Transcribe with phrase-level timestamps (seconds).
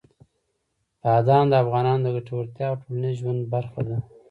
[1.01, 3.97] بادام د افغانانو د ګټورتیا او ټولنیز ژوند برخه ده.